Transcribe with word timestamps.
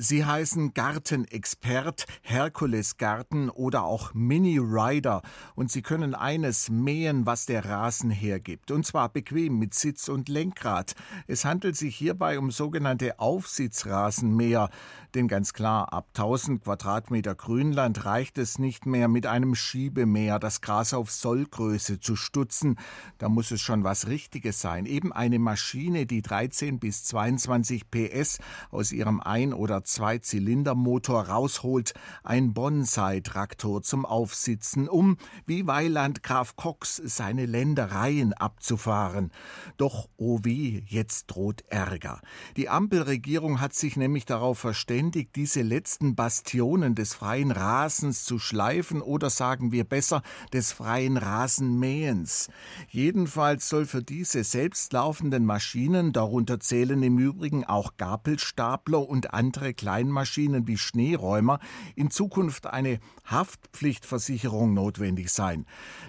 Sie 0.00 0.24
heißen 0.24 0.74
Gartenexpert, 0.74 2.06
Herkulesgarten 2.22 3.50
oder 3.50 3.82
auch 3.82 4.14
Mini 4.14 4.56
Rider 4.56 5.22
und 5.56 5.72
sie 5.72 5.82
können 5.82 6.14
eines 6.14 6.70
mähen, 6.70 7.26
was 7.26 7.46
der 7.46 7.64
Rasen 7.64 8.12
hergibt, 8.12 8.70
und 8.70 8.86
zwar 8.86 9.08
bequem 9.08 9.58
mit 9.58 9.74
Sitz 9.74 10.08
und 10.08 10.28
Lenkrad. 10.28 10.94
Es 11.26 11.44
handelt 11.44 11.74
sich 11.74 11.96
hierbei 11.96 12.38
um 12.38 12.52
sogenannte 12.52 13.18
Aufsitzrasenmäher, 13.18 14.70
denn 15.14 15.26
ganz 15.26 15.52
klar, 15.52 15.92
ab 15.92 16.10
1000 16.14 16.62
Quadratmeter 16.62 17.34
Grünland 17.34 18.04
reicht 18.04 18.38
es 18.38 18.60
nicht 18.60 18.86
mehr 18.86 19.08
mit 19.08 19.26
einem 19.26 19.56
Schiebemäher 19.56 20.38
das 20.38 20.60
Gras 20.60 20.94
auf 20.94 21.10
Sollgröße 21.10 21.98
zu 21.98 22.14
stutzen. 22.14 22.76
Da 23.16 23.28
muss 23.28 23.50
es 23.50 23.60
schon 23.60 23.82
was 23.82 24.06
Richtiges 24.06 24.60
sein, 24.60 24.86
eben 24.86 25.12
eine 25.12 25.40
Maschine, 25.40 26.06
die 26.06 26.22
13 26.22 26.78
bis 26.78 27.02
22 27.02 27.90
PS 27.90 28.38
aus 28.70 28.92
ihrem 28.92 29.20
Ein- 29.20 29.54
oder 29.54 29.82
Zweizylindermotor 29.88 31.28
rausholt, 31.28 31.94
ein 32.22 32.52
Bonsai-Traktor 32.52 33.82
zum 33.82 34.04
Aufsitzen, 34.04 34.88
um, 34.88 35.16
wie 35.46 35.66
Weiland 35.66 36.22
Graf 36.22 36.56
Cox, 36.56 37.00
seine 37.04 37.46
Ländereien 37.46 38.32
abzufahren. 38.34 39.32
Doch, 39.76 40.08
oh 40.16 40.40
wie, 40.42 40.84
jetzt 40.86 41.26
droht 41.26 41.64
Ärger. 41.68 42.20
Die 42.56 42.68
Ampelregierung 42.68 43.60
hat 43.60 43.74
sich 43.74 43.96
nämlich 43.96 44.26
darauf 44.26 44.58
verständigt, 44.58 45.36
diese 45.36 45.62
letzten 45.62 46.14
Bastionen 46.14 46.94
des 46.94 47.14
freien 47.14 47.50
Rasens 47.50 48.24
zu 48.24 48.38
schleifen 48.38 49.02
oder 49.02 49.30
sagen 49.30 49.72
wir 49.72 49.84
besser, 49.84 50.22
des 50.52 50.72
freien 50.72 51.16
Rasenmähens. 51.16 52.48
Jedenfalls 52.90 53.68
soll 53.68 53.86
für 53.86 54.02
diese 54.02 54.44
selbstlaufenden 54.44 55.44
Maschinen, 55.44 56.12
darunter 56.12 56.60
zählen 56.60 57.02
im 57.02 57.18
Übrigen 57.18 57.64
auch 57.64 57.96
Gabelstapler 57.96 59.08
und 59.08 59.32
andere 59.32 59.74
Kleinmaschinen 59.78 60.66
wie 60.66 60.76
Schneeräumer 60.76 61.60
in 61.94 62.10
Zukunft 62.10 62.66
eine 62.66 62.98
Haftpflichtversicherung 63.24 64.74
notwendig 64.74 65.30
sein. 65.30 65.64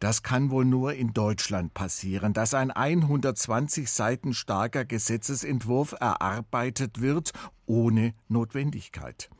Das 0.00 0.22
kann 0.22 0.50
wohl 0.50 0.66
nur 0.66 0.92
in 0.92 1.14
Deutschland 1.14 1.72
passieren, 1.72 2.34
dass 2.34 2.52
ein 2.52 2.70
120 2.70 3.88
Seiten 3.88 4.34
starker 4.34 4.84
Gesetzesentwurf 4.84 5.94
erarbeitet 5.98 7.00
wird 7.00 7.32
ohne 7.64 8.12
Notwendigkeit. 8.28 9.30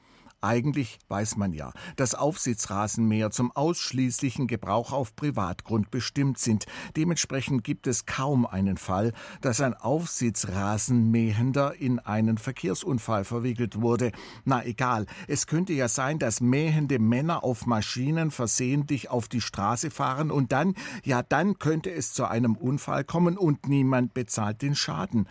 Eigentlich 0.43 0.99
weiß 1.09 1.37
man 1.37 1.53
ja, 1.53 1.73
dass 1.95 2.17
Aufsitzrasenmäher 2.17 3.31
zum 3.31 3.53
ausschließlichen 3.53 4.49
Gebrauch 4.49 4.93
auf 4.93 5.15
Privatgrund 5.15 5.93
bestimmt 5.93 6.39
sind. 6.39 6.67
Dementsprechend 6.97 7.63
gibt 7.63 7.87
es 7.87 8.07
kaum 8.07 8.45
einen 8.45 8.77
Fall, 8.77 9.13
dass 9.41 9.61
ein 9.61 9.75
Aufsitzrasenmähender 9.75 11.77
in 11.77 12.01
einen 12.01 12.39
Verkehrsunfall 12.39 13.25
verwickelt 13.25 13.81
wurde. 13.81 14.11
Na 14.45 14.65
egal, 14.65 15.07
es 15.29 15.47
könnte 15.47 15.75
ja 15.75 15.87
sein, 15.87 16.19
dass 16.19 16.41
mähende 16.41 16.99
Männer 16.99 17.45
auf 17.45 17.67
Maschinen 17.67 18.33
versehentlich 18.33 19.11
auf 19.11 19.29
die 19.29 19.41
Straße 19.41 19.93
fahren 19.93 20.33
und 20.33 20.51
dann, 20.51 20.75
ja 21.05 21.23
dann 21.23 21.61
könnte 21.61 21.93
es 21.93 22.13
zu 22.13 22.27
einem 22.27 22.57
Unfall 22.57 23.05
kommen 23.05 23.39
und 23.39 23.69
niemand 23.69 24.13
bezahlt 24.13 24.61
den 24.61 24.75
Schaden. 24.75 25.29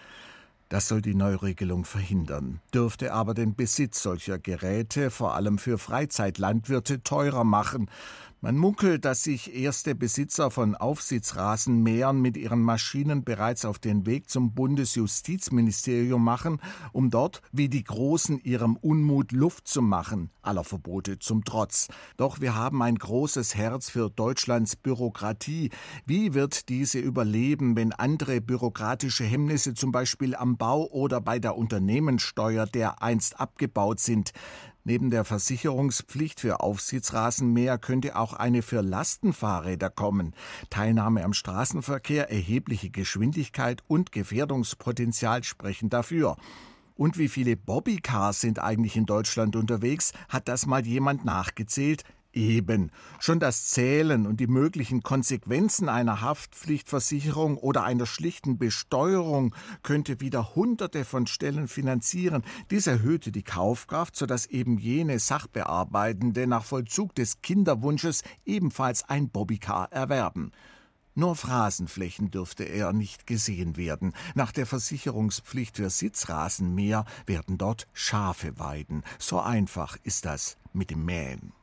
Das 0.72 0.88
soll 0.88 1.02
die 1.02 1.16
Neuregelung 1.16 1.84
verhindern, 1.84 2.62
dürfte 2.74 3.12
aber 3.12 3.34
den 3.34 3.56
Besitz 3.56 4.02
solcher 4.02 4.40
Geräte 4.40 5.12
vor 5.12 5.36
allem 5.36 5.58
für 5.58 5.78
Freizeitlandwirte 5.78 7.04
teurer 7.04 7.44
machen. 7.44 7.90
Man 8.44 8.58
munkelt, 8.58 9.06
dass 9.06 9.22
sich 9.22 9.54
erste 9.54 9.94
Besitzer 9.94 10.50
von 10.50 10.76
Aufsitzrasenmähern 10.76 12.20
mit 12.20 12.38
ihren 12.38 12.60
Maschinen 12.60 13.24
bereits 13.24 13.66
auf 13.66 13.78
den 13.78 14.08
Weg 14.08 14.32
zum 14.32 14.56
Bundesjustizministerium 14.56 16.24
machen, 16.24 16.60
um 16.92 17.12
dort 17.12 17.44
wie 17.52 17.70
die 17.70 17.84
Großen 17.84 18.40
ihrem 18.40 18.78
Unmut 18.78 19.32
Luft 19.32 19.68
zu 19.68 19.84
machen, 19.84 20.32
aller 20.42 20.64
Verbote 20.64 21.20
zum 21.20 21.44
Trotz. 21.44 21.90
Doch 22.18 22.42
wir 22.42 22.56
haben 22.56 22.82
ein 22.82 22.96
großes 22.96 23.54
Herz 23.54 23.92
für 23.92 24.10
Deutschlands 24.10 24.76
Bürokratie. 24.76 25.70
Wie 26.08 26.34
wird 26.34 26.68
diese 26.70 26.98
überleben, 26.98 27.76
wenn 27.76 27.94
andere 27.94 28.42
bürokratische 28.42 29.24
Hemmnisse 29.24 29.76
zum 29.76 29.92
Beispiel 29.92 30.34
am 30.36 30.58
Bau 30.58 30.88
oder 30.88 31.22
bei 31.22 31.38
der 31.38 31.56
Unternehmenssteuer 31.56 32.66
dereinst 32.66 33.40
abgebaut 33.40 34.00
sind? 34.00 34.32
Neben 34.84 35.12
der 35.12 35.26
Versicherungspflicht 35.26 36.40
für 36.40 36.60
Aufsitzrasenmäher 36.60 37.78
könnte 37.78 38.16
auch 38.16 38.34
eine 38.34 38.64
für 38.64 38.82
Lastenfahrräder 38.82 39.92
kommen. 39.92 40.34
Teilnahme 40.70 41.24
am 41.24 41.34
Straßenverkehr, 41.34 42.32
erhebliche 42.32 42.90
Geschwindigkeit 42.90 43.84
und 43.88 44.12
Gefährdungspotenzial 44.12 45.44
sprechen 45.44 45.90
dafür. 45.90 46.36
Und 46.96 47.18
wie 47.18 47.30
viele 47.30 47.56
Bobbycars 47.56 48.42
sind 48.42 48.60
eigentlich 48.60 48.96
in 48.96 49.06
Deutschland 49.06 49.56
unterwegs? 49.56 50.14
Hat 50.30 50.48
das 50.48 50.66
mal 50.66 50.86
jemand 50.86 51.26
nachgezählt? 51.26 52.04
Eben. 52.34 52.92
Schon 53.20 53.42
das 53.42 53.70
Zählen 53.72 54.26
und 54.26 54.40
die 54.40 54.48
möglichen 54.48 55.04
Konsequenzen 55.04 55.90
einer 55.90 56.22
Haftpflichtversicherung 56.22 57.58
oder 57.58 57.84
einer 57.84 58.06
schlichten 58.06 58.58
Besteuerung 58.58 59.54
könnte 59.84 60.22
wieder 60.22 60.56
Hunderte 60.56 61.04
von 61.04 61.28
Stellen 61.28 61.68
finanzieren. 61.68 62.44
Dies 62.70 62.88
erhöhte 62.88 63.34
die 63.34 63.44
Kaufkraft, 63.44 64.16
sodass 64.16 64.46
eben 64.46 64.78
jene 64.78 65.20
Sachbearbeitende 65.20 66.48
nach 66.48 66.64
Vollzug 66.64 67.14
des 67.16 67.42
Kinderwunsches 67.42 68.24
ebenfalls 68.46 69.08
ein 69.10 69.30
Bobbycar 69.30 69.92
erwerben. 69.92 70.54
Nur 71.14 71.36
Phrasenflächen 71.36 72.32
dürfte 72.32 72.64
er 72.64 72.94
nicht 72.94 73.28
gesehen 73.28 73.76
werden. 73.76 74.14
Nach 74.34 74.54
der 74.54 74.66
Versicherungspflicht 74.66 75.76
für 75.76 75.90
Sitzrasenmäher 75.90 77.04
werden 77.26 77.58
dort 77.58 77.88
Schafe 77.92 78.58
weiden. 78.58 79.04
So 79.20 79.42
einfach 79.42 79.98
ist 80.04 80.24
das 80.24 80.56
mit 80.72 80.90
dem 80.90 81.04
Mähen. 81.04 81.52